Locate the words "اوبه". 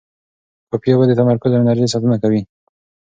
0.91-1.05